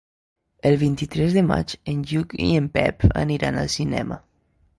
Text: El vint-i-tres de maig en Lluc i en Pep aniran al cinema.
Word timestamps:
El 0.69 0.77
vint-i-tres 0.83 1.35
de 1.39 1.43
maig 1.49 1.75
en 1.93 1.99
Lluc 2.13 2.33
i 2.47 2.49
en 2.63 2.71
Pep 2.79 3.07
aniran 3.27 3.61
al 3.67 3.71
cinema. 3.77 4.21